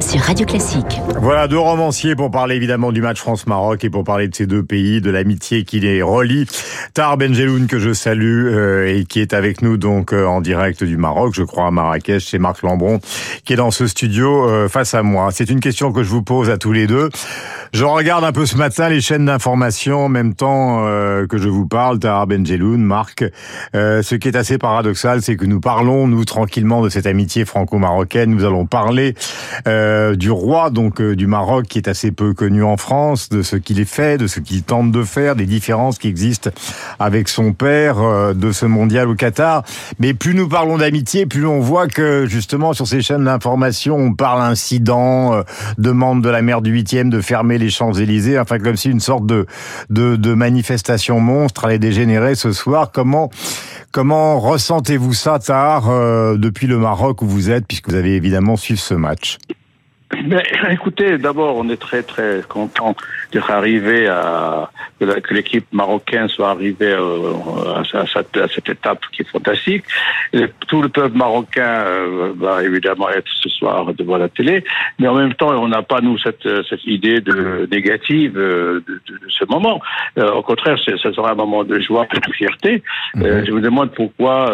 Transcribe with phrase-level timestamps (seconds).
[0.00, 1.00] sur Radio Classique.
[1.20, 4.62] Voilà deux romanciers pour parler évidemment du match France-Maroc et pour parler de ces deux
[4.62, 6.46] pays, de l'amitié qui les relie.
[6.94, 10.84] Tar Benjeloun que je salue euh, et qui est avec nous donc euh, en direct
[10.84, 13.00] du Maroc, je crois à Marrakech, c'est Marc Lambron
[13.44, 15.30] qui est dans ce studio euh, face à moi.
[15.32, 17.10] C'est une question que je vous pose à tous les deux.
[17.72, 20.78] Je regarde un peu ce matin les chaînes d'information en même temps
[21.28, 23.24] que je vous parle, Tar Benjeloun, Marc.
[23.74, 28.30] ce qui est assez paradoxal, c'est que nous parlons nous tranquillement de cette amitié franco-marocaine.
[28.30, 29.14] Nous allons parler
[29.66, 33.42] euh, du roi donc euh, du Maroc qui est assez peu connu en France, de
[33.42, 36.50] ce qu'il est fait, de ce qu'il tente de faire, des différences qui existent
[36.98, 39.62] avec son père euh, de ce mondial au Qatar.
[39.98, 44.14] Mais plus nous parlons d'amitié, plus on voit que justement sur ces chaînes d'information, on
[44.14, 45.42] parle incident,
[45.78, 49.26] demande de la maire du 8e de fermer les Champs-Élysées, enfin comme si une sorte
[49.26, 49.46] de,
[49.90, 52.90] de, de manifestation monstre allait dégénérer ce soir.
[52.92, 53.30] Comment
[53.92, 55.88] comment ressentez-vous ça, Tar,
[56.36, 59.38] depuis le Maroc où vous êtes, puisque vous avez évidemment suivi ce match?
[60.24, 62.94] Mais, écoutez, d'abord, on est très très content
[63.32, 67.32] d'être arrivé à que l'équipe marocaine soit arrivée euh,
[67.76, 69.84] à, cette, à, cette, étape qui est fantastique.
[70.66, 74.64] tout le peuple marocain euh, va évidemment être ce soir devant la télé,
[74.98, 78.94] mais en même temps, on n'a pas nous cette, cette idée de négative euh, de,
[78.94, 79.80] de, ce moment.
[80.16, 82.82] au contraire, ce sera un moment de joie et de fierté.
[83.14, 83.46] Mhm.
[83.46, 84.50] je me demande pourquoi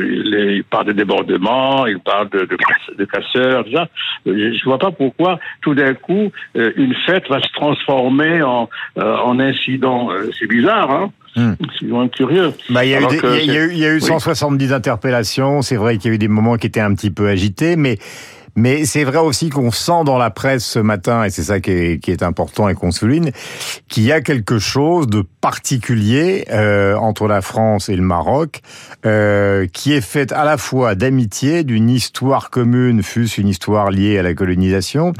[0.00, 2.56] il parle de débordement, il parle de, de,
[2.98, 3.88] de casseurs, tout ça
[4.26, 9.16] je vois pas pourquoi tout d'un coup euh, une fête va se transformer en, euh,
[9.18, 10.10] en incident.
[10.10, 11.52] Euh, c'est bizarre, hein hmm.
[11.78, 12.52] C'est vraiment curieux.
[12.70, 15.62] Bah, il, y a eu il, y a eu, 170 interpellations.
[15.62, 17.98] C'est vrai qu'il y a eu des moments qui étaient un petit peu agités, mais
[18.54, 21.70] mais c'est vrai aussi qu'on sent dans la presse ce matin, et c'est ça qui
[21.70, 23.30] est, qui est, important et qu'on souligne,
[23.88, 28.60] qu'il y a quelque chose de particulier euh, entre la France et le Maroc,
[29.06, 34.18] euh, qui est fait à la fois d'amitié, d'une histoire commune, fût-ce une histoire liée
[34.18, 35.12] à la colonisation,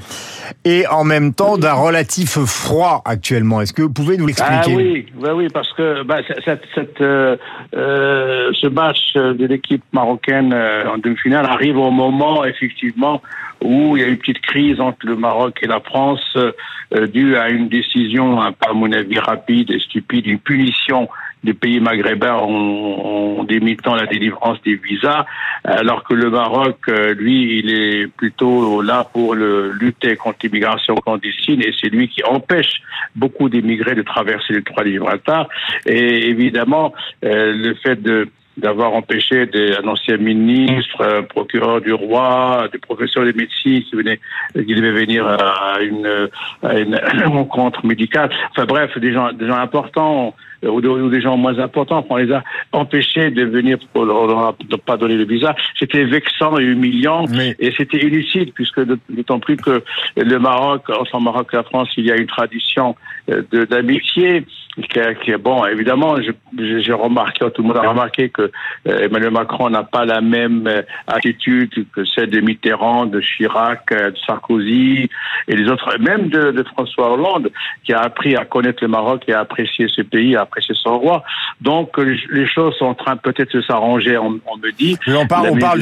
[0.64, 3.60] et en même temps d'un relatif froid actuellement.
[3.60, 7.00] Est-ce que vous pouvez nous l'expliquer ah oui, oui, oui, parce que bah, cette, cette,
[7.00, 7.36] euh,
[7.74, 13.21] euh ce match de l'équipe marocaine euh, en demi-finale arrive au moment effectivement
[13.62, 17.36] où il y a une petite crise entre le Maroc et la France euh, due
[17.36, 21.08] à une décision, à mon avis, rapide et stupide, une punition
[21.44, 25.26] des pays maghrébins en, en démitant la délivrance des visas,
[25.64, 30.94] alors que le Maroc, euh, lui, il est plutôt là pour le, lutter contre l'immigration
[30.96, 32.82] clandestine et c'est lui qui empêche
[33.16, 35.48] beaucoup d'émigrés de traverser le trois Gibraltar.
[35.86, 36.92] Et évidemment,
[37.24, 42.78] euh, le fait de d'avoir empêché des, un ancien ministre, un procureur du roi, des
[42.78, 44.20] professeurs de médecine qui venaient,
[44.54, 46.28] qui devaient venir à une,
[46.62, 46.96] à une
[47.26, 48.30] rencontre médicale.
[48.50, 52.44] Enfin bref, des gens, des gens importants ou, des gens moins importants, on les a
[52.72, 55.54] empêchés de venir pour leur, ne pas donner le visa.
[55.78, 57.24] C'était vexant et humiliant
[57.58, 59.82] et c'était inutile puisque d'autant plus que
[60.16, 62.94] le Maroc, entre le Maroc et la France, il y a une tradition
[63.30, 64.44] euh, d'amitié
[64.80, 65.66] qui, bon.
[65.66, 66.16] Évidemment,
[66.56, 68.50] j'ai remarqué, tout le monde a remarqué que
[68.88, 73.92] euh, Emmanuel Macron n'a pas la même euh, attitude que celle de Mitterrand, de Chirac,
[73.92, 75.10] de Sarkozy
[75.48, 77.50] et les autres, même de, de François Hollande,
[77.84, 80.98] qui a appris à connaître le Maroc et à apprécier ce pays, à apprécier son
[80.98, 81.22] roi.
[81.60, 84.96] Donc les choses sont en train peut-être de s'arranger, on, me dit.
[85.08, 85.80] on parle, on parle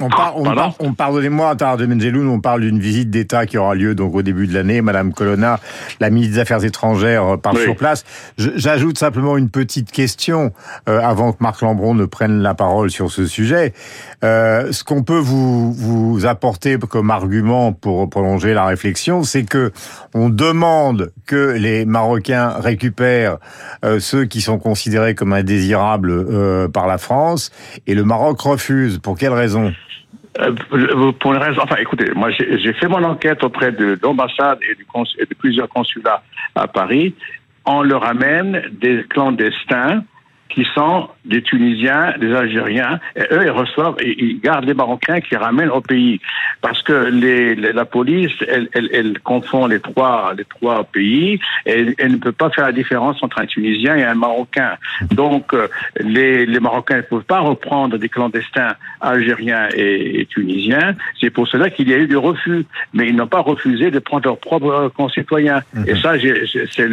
[0.00, 3.94] on, parle, on, on pardonnez-moi, de Menzeloun, on parle d'une visite d'État qui aura lieu
[3.94, 4.80] donc au début de l'année.
[4.80, 5.60] Madame Colonna,
[6.00, 8.04] la ministre des Affaires étrangères, euh, part sur place.
[8.38, 10.52] J'ajoute simplement une petite question
[10.88, 13.74] euh, avant que Marc Lambron ne prenne la parole sur ce sujet.
[14.24, 19.72] Euh, ce qu'on peut vous, vous apporter comme argument pour prolonger la réflexion, c'est que
[20.14, 23.38] on demande que les Marocains récupèrent
[23.84, 27.50] euh, ceux qui sont considérés comme indésirables euh, par la France,
[27.86, 28.98] et le Maroc refuse.
[28.98, 29.72] Pour quelle raison?
[30.40, 34.72] Euh, pour une raison, enfin, écoutez, moi, j'ai fait mon enquête auprès de l'ambassade et,
[34.72, 36.22] et de plusieurs consulats
[36.54, 37.14] à Paris.
[37.64, 40.04] On leur amène des clandestins
[40.52, 45.20] qui sont des Tunisiens, des Algériens, et eux, ils reçoivent, et ils gardent les Marocains
[45.20, 46.20] qui ramènent au pays.
[46.60, 51.94] Parce que les, la police, elle, elle, elle, confond les trois, les trois pays, et
[51.98, 54.76] elle, ne peut pas faire la différence entre un Tunisien et un Marocain.
[55.10, 55.68] Donc, euh,
[56.00, 60.94] les, les Marocains ne peuvent pas reprendre des clandestins algériens et, tunisiens.
[61.20, 62.64] C'est pour cela qu'il y a eu des refus.
[62.94, 65.62] Mais ils n'ont pas refusé de prendre leurs propres concitoyens.
[65.74, 65.88] Mhm.
[65.88, 66.12] Et ça,
[66.70, 66.88] c'est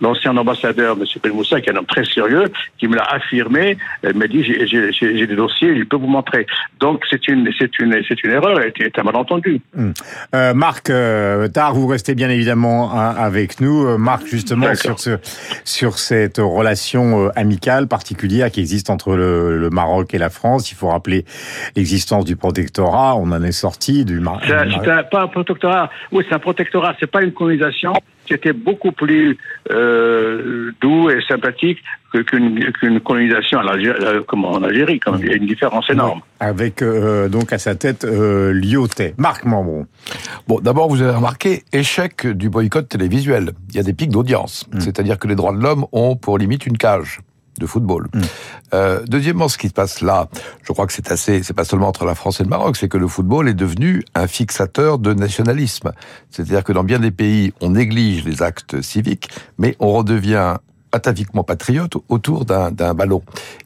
[0.00, 1.04] l'ancien ambassadeur, M.
[1.22, 2.44] Belmoussa, qui est un homme très sérieux,
[2.78, 3.76] qui me l'a l'a affirmé.
[4.02, 6.46] Elle m'a dit j'ai des dossiers, je peux vous montrer.
[6.80, 9.60] Donc c'est une c'est une c'est une erreur, c'est un malentendu.
[9.76, 9.92] Hum.
[10.34, 13.86] Euh, Marc euh, Tard, vous restez bien évidemment hein, avec nous.
[13.86, 15.18] Euh, Marc, justement sur ce
[15.64, 20.70] sur cette relation euh, amicale particulière qui existe entre le, le Maroc et la France.
[20.70, 21.24] Il faut rappeler
[21.76, 23.16] l'existence du protectorat.
[23.16, 24.42] On en est sorti du Maroc.
[24.44, 25.90] C'est pas un protectorat.
[26.10, 26.94] Oui, c'est un protectorat.
[27.00, 27.92] C'est pas une colonisation
[28.32, 29.38] c'était beaucoup plus
[29.70, 31.78] euh, doux et sympathique
[32.26, 35.00] qu'une colonisation à euh, en Algérie.
[35.00, 36.20] Comme, il y a une différence énorme.
[36.40, 39.14] Avec euh, donc à sa tête euh, Lyotet.
[39.18, 39.86] Marc Mambron.
[40.48, 43.52] Bon, d'abord, vous avez remarqué échec du boycott télévisuel.
[43.70, 44.66] Il y a des pics d'audience.
[44.72, 44.80] Mm.
[44.80, 47.20] C'est-à-dire que les droits de l'homme ont pour limite une cage
[47.62, 48.08] de football.
[48.12, 48.20] Mm.
[48.74, 50.28] Euh, deuxièmement, ce qui se passe là,
[50.62, 52.88] je crois que c'est assez, c'est pas seulement entre la France et le Maroc, c'est
[52.88, 55.92] que le football est devenu un fixateur de nationalisme.
[56.30, 60.56] C'est-à-dire que dans bien des pays, on néglige les actes civiques, mais on redevient
[60.92, 63.22] ataviquement patriote autour d'un ballon.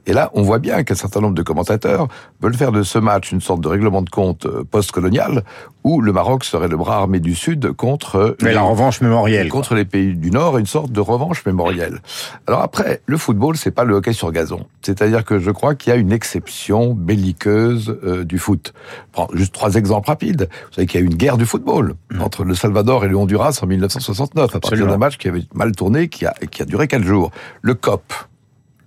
[0.07, 2.07] Et là, on voit bien qu'un certain nombre de commentateurs
[2.41, 5.43] veulent faire de ce match une sorte de règlement de compte euh, post-colonial
[5.87, 9.77] où le Maroc serait le bras armé du Sud contre Mais la revanche mémorielle contre
[9.77, 12.01] les pays du Nord, une sorte de revanche mémorielle.
[12.49, 14.67] Alors après, le football, c'est pas le hockey sur gazon.
[14.83, 18.75] C'est-à-dire que je crois qu'il y a une exception belliqueuse euh, du foot.
[19.13, 20.49] prends juste trois exemples rapides.
[20.51, 22.21] Vous savez qu'il y a eu une guerre du football mmh.
[22.21, 25.71] entre le Salvador et le Honduras en 1969 à partir d'un match qui avait mal
[25.71, 27.31] tourné, qui a, qui a duré quatre jours.
[27.63, 28.13] Le COP.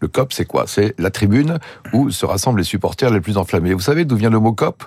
[0.02, 0.66] Le COP, c'est quoi?
[0.68, 1.60] C'est la tribune
[1.94, 3.74] où se rassemblent les supporters les plus enflammés.
[3.74, 4.84] Vous savez d'où vient le mot COP?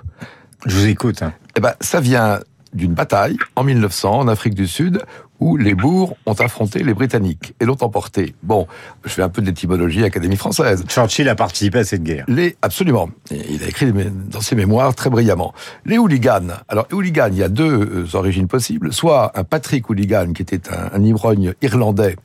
[0.67, 1.23] Je vous écoute.
[1.23, 1.33] Hein.
[1.57, 2.41] Eh ben, ça vient
[2.73, 5.03] d'une bataille en 1900 en Afrique du Sud
[5.41, 8.35] où les bourgs ont affronté les Britanniques et l'ont emporté.
[8.45, 8.69] Bon,
[9.05, 10.85] je fais un peu d'étymologie Académie française.
[10.87, 12.25] Churchill a participé à cette guerre.
[12.29, 13.11] Les, absolument.
[13.33, 15.53] Il a écrit dans ses mémoires très brillamment.
[15.85, 16.47] Les hooligans.
[16.69, 18.93] Alors, les hooligans, il y a deux euh, origines possibles.
[18.93, 22.17] Soit un Patrick Hooligan, qui était un, un ivrogne irlandais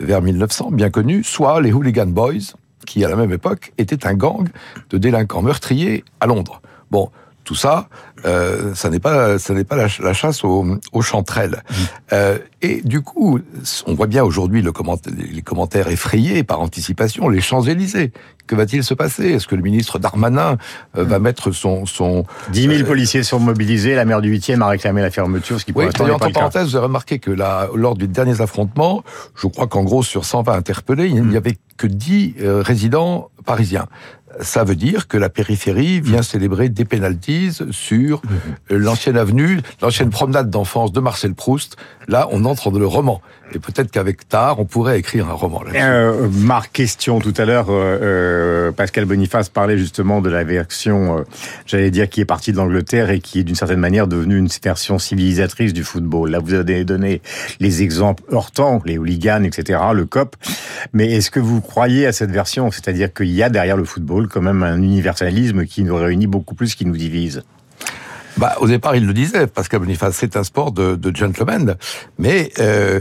[0.00, 2.54] vers 1900, bien connu, soit les Hooligan Boys,
[2.86, 4.48] qui à la même époque étaient un gang
[4.88, 6.62] de délinquants meurtriers à Londres.
[6.90, 7.10] Bon,
[7.44, 7.88] tout ça,
[8.24, 11.62] euh, ça n'est pas, ça n'est pas la, chasse aux, aux chanterelles.
[11.68, 11.74] Mmh.
[12.12, 13.40] Euh, et du coup,
[13.86, 14.72] on voit bien aujourd'hui le
[15.16, 18.12] les commentaires effrayés par anticipation, les Champs-Élysées.
[18.46, 19.30] Que va-t-il se passer?
[19.30, 20.56] Est-ce que le ministre Darmanin
[20.96, 21.22] euh, va mmh.
[21.22, 21.86] mettre son...
[21.86, 25.60] son 10 000 euh, policiers sont mobilisés, la maire du 8e a réclamé la fermeture,
[25.60, 29.04] ce qui oui, pourrait être parenthèse, vous avez remarqué que là, lors des derniers affrontements,
[29.34, 31.36] je crois qu'en gros, sur 120 interpellés, il n'y mmh.
[31.36, 33.86] avait que 10 euh, résidents parisiens
[34.40, 38.22] ça veut dire que la périphérie vient célébrer des pénalties sur
[38.70, 41.76] l'ancienne avenue, l'ancienne promenade d'enfance de Marcel Proust.
[42.08, 43.20] Là, on entre dans le roman.
[43.54, 45.62] Et peut-être qu'avec Tard, on pourrait écrire un roman.
[45.74, 51.18] Euh, Marc, question tout à l'heure, euh, euh, Pascal Boniface parlait justement de la version,
[51.18, 51.22] euh,
[51.66, 54.48] j'allais dire, qui est partie de l'Angleterre et qui est d'une certaine manière devenue une
[54.62, 56.30] version civilisatrice du football.
[56.30, 57.22] Là, vous avez donné
[57.60, 60.36] les exemples heurtants, les hooligans, etc., le COP.
[60.92, 62.70] Mais est-ce que vous croyez à cette version?
[62.70, 66.54] C'est-à-dire qu'il y a derrière le football quand même un universalisme qui nous réunit beaucoup
[66.54, 67.42] plus qu'il nous divise
[68.38, 71.76] bah, au départ, il le disait, Pascal Boniface, c'est un sport de, de gentleman,
[72.18, 73.00] mais euh,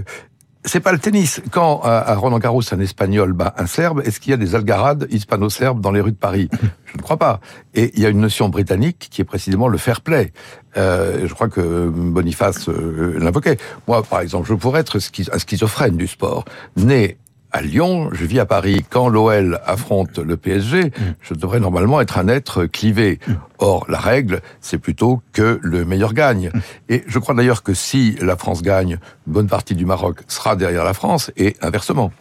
[0.65, 1.41] c'est pas le tennis.
[1.51, 5.07] Quand à Roland Garros un Espagnol bat un Serbe, est-ce qu'il y a des algarades
[5.09, 6.49] hispano-serbes dans les rues de Paris?
[6.85, 7.39] Je ne crois pas.
[7.73, 10.33] Et il y a une notion britannique qui est précisément le fair play.
[10.77, 13.57] Euh, je crois que Boniface euh, l'invoquait.
[13.87, 16.43] Moi, par exemple, je pourrais être un schizophrène du sport,
[16.75, 17.17] né
[17.51, 18.85] à Lyon, je vis à Paris.
[18.89, 20.91] Quand l'OL affronte le PSG, mm.
[21.21, 23.19] je devrais normalement être un être clivé.
[23.27, 23.33] Mm.
[23.59, 26.51] Or, la règle, c'est plutôt que le meilleur gagne.
[26.53, 26.59] Mm.
[26.89, 30.55] Et je crois d'ailleurs que si la France gagne, une bonne partie du Maroc sera
[30.55, 32.11] derrière la France et inversement.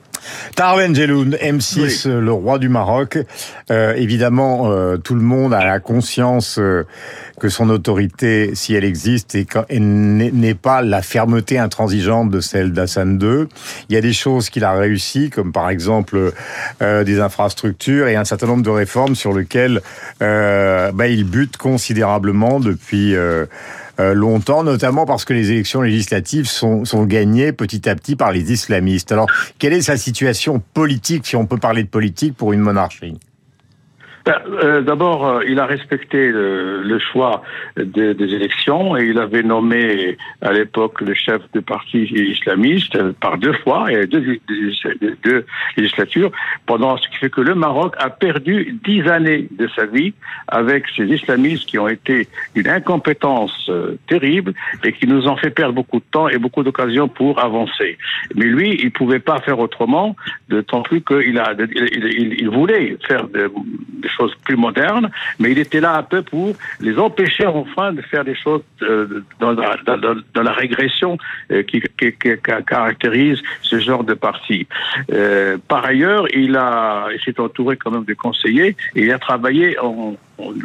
[0.56, 3.18] Tarwen Jeloun, M6, le roi du Maroc.
[3.70, 6.84] Euh, évidemment, euh, tout le monde a la conscience euh,
[7.40, 9.36] que son autorité, si elle existe,
[9.70, 13.46] n'est pas la fermeté intransigeante de celle d'Hassan II.
[13.88, 16.32] Il y a des choses qu'il a réussi, comme par exemple
[16.80, 19.80] des infrastructures et un certain nombre de réformes sur lesquelles
[20.20, 23.46] bah, il bute considérablement depuis euh,
[24.14, 28.52] longtemps, notamment parce que les élections législatives sont, sont gagnées petit à petit par les
[28.52, 29.12] islamistes.
[29.12, 29.28] Alors,
[29.58, 33.18] quelle est sa situation politique, si on peut parler de politique, pour une monarchie?
[34.30, 37.42] Euh, D'abord, euh, il a respecté le, le choix
[37.76, 43.38] des, des, élections et il avait nommé à l'époque le chef du parti islamiste par
[43.38, 45.46] deux fois et deux, deux, deux,
[45.76, 46.30] législatures,
[46.66, 50.12] pendant ce qui fait que le Maroc a perdu dix années de sa vie
[50.48, 54.52] avec ces islamistes qui ont été d'une incompétence euh, terrible
[54.84, 57.98] et qui nous ont fait perdre beaucoup de temps et beaucoup d'occasions pour avancer.
[58.34, 60.16] Mais lui, il pouvait pas faire autrement,
[60.48, 63.26] de tant plus qu'il a, il, il, il, voulait faire
[64.00, 68.02] des choses plus modernes, mais il était là un peu pour les empêcher enfin de
[68.02, 71.18] faire des choses euh, dans, la, régression
[71.50, 71.82] euh, qui,
[72.66, 74.66] caractérise ce genre de parti.
[75.12, 79.78] Euh, par ailleurs, il a, s'est entouré quand même de conseillers et il a travaillé
[79.78, 80.16] en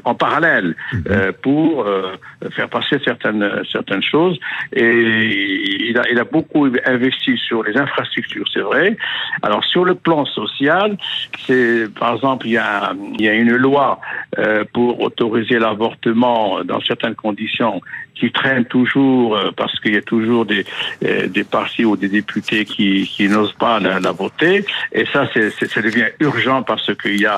[0.04, 1.04] en parallèle mhm.
[1.10, 2.16] euh, pour euh,
[2.52, 4.40] faire passer certaines certaines choses.
[4.74, 8.98] Et il a il a beaucoup investi sur les infrastructures c'est vrai.
[9.42, 10.98] Alors sur le plan social
[11.46, 14.00] c'est par exemple il y a il y a une loi
[14.38, 17.82] euh, pour autoriser l'avortement dans certaines conditions
[18.16, 20.66] qui traîne toujours parce qu'il y a toujours des
[21.02, 24.66] des partis ou des députés qui qui n'osent pas la, la, voter.
[24.94, 27.38] Et ça c'est ça devient urgent parce qu'il y a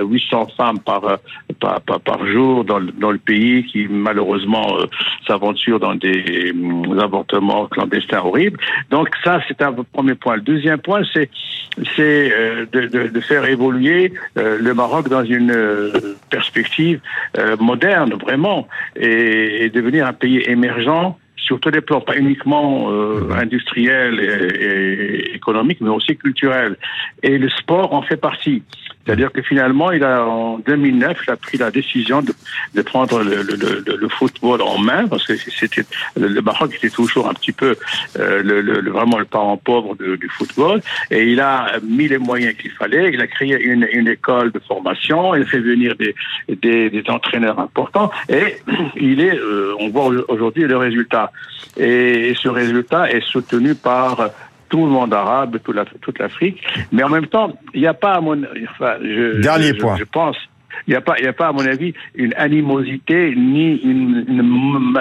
[0.00, 1.18] 800 femmes par
[1.60, 4.86] par, par, par jour dans, dans, le pays qui malheureusement euh,
[5.26, 8.58] s'aventurent dans des euh, avortements clandestins horribles.
[8.90, 10.36] Donc ça, c'est un premier point.
[10.36, 11.30] Le deuxième point, c'est
[11.94, 15.90] c'est euh, de, de, de, faire évoluer euh, le Maroc dans une euh,
[16.30, 17.00] perspective
[17.60, 23.30] moderne, vraiment, et, et, devenir un pays émergent sur tous les plans, pas uniquement euh,
[23.32, 26.76] industriel et, et, économique, mais aussi culturel.
[27.22, 28.62] Et le sport en fait partie.
[29.06, 32.32] C'est-à-dire que finalement, il a en 2009, il a pris la décision de,
[32.74, 35.84] de prendre le, le, le, football en main parce que c'était
[36.16, 37.76] le Maroc était toujours un petit peu
[38.18, 40.80] euh, le, vraiment le parent pauvre de, du football
[41.12, 43.12] et il a mis les moyens qu'il fallait.
[43.12, 46.14] Il a créé une, une école de formation, il fait venir des,
[46.48, 48.56] des, des entraîneurs importants et
[48.96, 51.30] il est, euh, on voit aujourd'hui le résultat.
[51.76, 54.30] Et, et ce résultat est soutenu par
[54.68, 55.58] tout le monde arabe,
[56.00, 56.62] toute l'Afrique.
[56.92, 59.96] Mais en même temps, il n'y a pas, à mon, enfin, je, Dernier je, point.
[59.96, 60.36] je pense,
[60.86, 64.24] il n'y a pas, y a pas à mon avis une animosité ni une,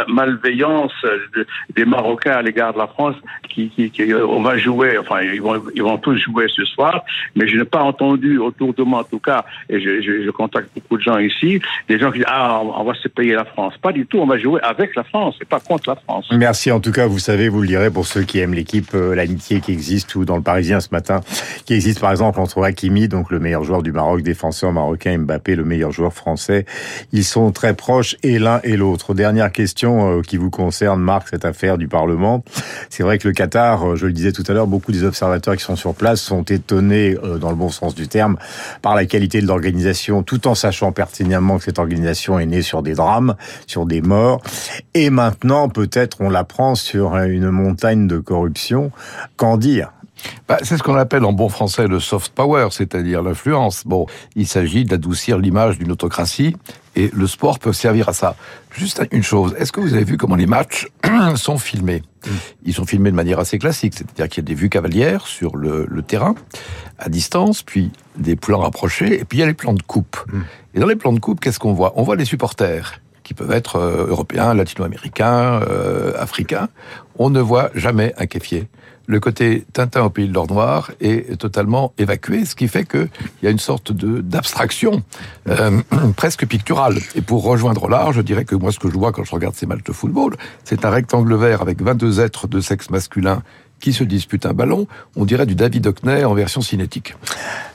[0.07, 0.93] malveillance
[1.35, 3.15] de, des Marocains à l'égard de la France
[3.49, 7.03] qui, qui, qui, on va jouer, enfin ils vont, ils vont tous jouer ce soir,
[7.35, 10.97] mais je n'ai pas entendu autour de moi en tout cas, et je, contacte beaucoup
[10.97, 13.93] de gens ici, des gens qui disent ah on va se payer la France, pas
[13.93, 16.27] du tout, on va jouer avec la France et pas contre la France.
[16.31, 19.15] Merci en tout cas, vous savez, vous le direz pour ceux qui aiment l'équipe, euh,
[19.15, 21.21] l'amitié qui existe ou dans le Parisien ce matin,
[21.65, 25.55] qui existe par exemple entre Hakimi, donc le meilleur joueur du Maroc, défenseur marocain, Mbappé,
[25.55, 26.65] le meilleur joueur français.
[27.11, 29.13] Ils sont très proches et l'un et l'autre.
[29.13, 32.43] Dernière question euh, qui vous concerne, Marc, cette affaire du Parlement.
[32.89, 35.55] C'est vrai que le Qatar, euh, je le disais tout à l'heure, beaucoup des observateurs
[35.55, 38.37] qui sont sur place sont étonnés, euh, dans le bon sens du terme,
[38.81, 42.83] par la qualité de l'organisation, tout en sachant pertinemment que cette organisation est née sur
[42.83, 43.35] des drames,
[43.67, 44.41] sur des morts.
[44.93, 48.91] Et maintenant, peut-être, on l'apprend sur une montagne de corruption.
[49.37, 49.91] Qu'en dire
[50.47, 53.83] bah, c'est ce qu'on appelle en bon français le soft power, c'est-à-dire l'influence.
[53.85, 54.05] Bon,
[54.35, 56.55] il s'agit d'adoucir l'image d'une autocratie
[56.95, 58.35] et le sport peut servir à ça.
[58.71, 60.87] Juste une chose, est-ce que vous avez vu comment les matchs
[61.35, 62.03] sont filmés?
[62.63, 65.55] Ils sont filmés de manière assez classique, c'est-à-dire qu'il y a des vues cavalières sur
[65.57, 66.35] le, le, terrain,
[66.97, 70.17] à distance, puis des plans rapprochés, et puis il y a les plans de coupe.
[70.73, 71.93] Et dans les plans de coupe, qu'est-ce qu'on voit?
[71.95, 76.69] On voit les supporters qui peuvent être euh, européens, latino-américains, euh, africains.
[77.17, 78.67] On ne voit jamais un kéfier
[79.07, 83.09] le côté Tintin au pays de l'or noir est totalement évacué, ce qui fait qu'il
[83.43, 85.03] y a une sorte d'abstraction
[85.49, 85.81] euh,
[86.15, 86.97] presque picturale.
[87.15, 89.55] Et pour rejoindre l'art, je dirais que moi, ce que je vois quand je regarde
[89.55, 93.41] ces matchs de football, c'est un rectangle vert avec 22 êtres de sexe masculin
[93.79, 97.15] qui se disputent un ballon, on dirait du David Hockney en version cinétique.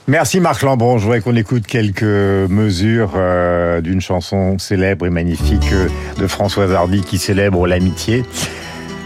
[0.07, 0.97] Merci Marc Lambron.
[0.97, 6.73] Je voudrais qu'on écoute quelques mesures euh, d'une chanson célèbre et magnifique euh, de Françoise
[6.73, 8.25] Hardy qui célèbre l'amitié.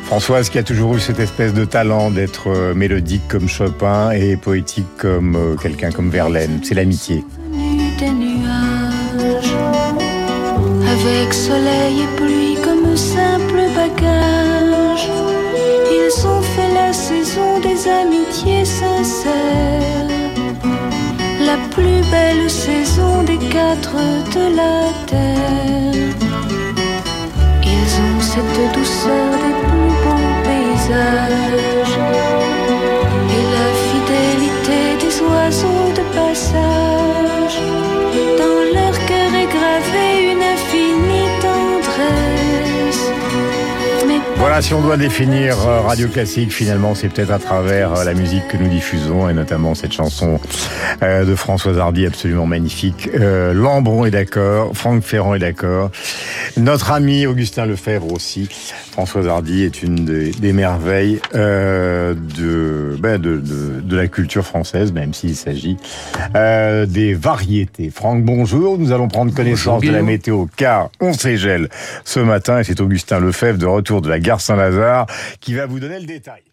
[0.05, 4.38] Françoise qui a toujours eu cette espèce de talent d'être euh, mélodique comme Chopin et
[4.38, 6.59] poétique comme euh, quelqu'un comme Verlaine.
[6.63, 7.24] C'est l'amitié.
[8.01, 9.55] Nuages,
[10.91, 15.09] avec soleil et pluie comme simple bagage,
[15.89, 20.07] ils ont fait la saison des amitiés sincères,
[21.41, 23.95] la plus belle saison des quatre
[24.35, 26.15] de la terre.
[27.63, 29.54] Ils ont cette douceur des
[30.95, 31.25] love.
[44.62, 48.47] Si on doit définir euh, Radio Classique, finalement, c'est peut-être à travers euh, la musique
[48.47, 50.39] que nous diffusons, et notamment cette chanson
[51.03, 53.09] euh, de Françoise Hardy, absolument magnifique.
[53.13, 55.91] Lambron est d'accord, Franck Ferrand est d'accord,
[56.57, 58.47] notre ami Augustin Lefebvre aussi.
[58.95, 64.45] Françoise Hardy est une des, des merveilles euh, de, ben de, de, de, la culture
[64.45, 65.75] française, même s'il s'agit
[66.33, 67.89] euh, des variétés.
[67.89, 68.77] Franck, bonjour.
[68.77, 71.67] Nous allons prendre connaissance bonjour, de la météo car on s'égèle
[72.05, 75.07] ce matin et c'est Augustin Lefebvre de retour de la gare Saint-Lazare
[75.39, 76.43] qui va vous donner le détail.